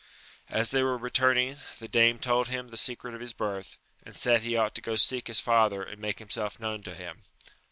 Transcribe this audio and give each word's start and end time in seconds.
As 0.49 0.71
they 0.71 0.81
were 0.81 0.97
returning, 0.97 1.57
the 1.77 1.87
dame 1.87 2.17
told 2.17 2.47
him 2.47 2.69
the 2.69 2.75
secret 2.75 3.13
of 3.13 3.21
his 3.21 3.33
birth, 3.33 3.77
and 4.01 4.15
said 4.17 4.41
he 4.41 4.55
ought 4.57 4.73
to 4.73 4.81
go 4.81 4.95
seek 4.95 5.27
his 5.27 5.39
father 5.39 5.83
and 5.83 6.01
make 6.01 6.17
himself 6.17 6.59
known 6.59 6.81
to 6.81 6.95
him. 6.95 7.25